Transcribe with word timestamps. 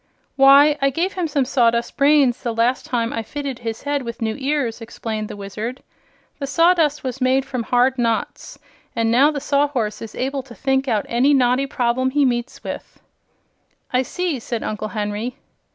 "Why, 0.35 0.79
I 0.81 0.89
gave 0.89 1.13
him 1.13 1.27
some 1.27 1.45
sawdust 1.45 1.95
brains 1.95 2.41
the 2.41 2.55
last 2.55 2.87
time 2.87 3.13
I 3.13 3.21
fitted 3.21 3.59
his 3.59 3.83
head 3.83 4.01
with 4.01 4.19
new 4.19 4.35
ears," 4.39 4.81
explained 4.81 5.27
the 5.27 5.35
Wizard. 5.37 5.83
"The 6.39 6.47
sawdust 6.47 7.03
was 7.03 7.21
made 7.21 7.45
from 7.45 7.61
hard 7.61 7.99
knots, 7.99 8.57
and 8.95 9.11
now 9.11 9.29
the 9.29 9.39
Sawhorse 9.39 10.01
is 10.01 10.15
able 10.15 10.41
to 10.41 10.55
think 10.55 10.87
out 10.87 11.05
any 11.07 11.35
knotty 11.35 11.67
problem 11.67 12.09
he 12.09 12.25
meets 12.25 12.63
with." 12.63 12.99
"I 13.93 14.01
see," 14.01 14.39
said 14.39 14.63
Uncle 14.63 14.87
Henry. 14.87 15.35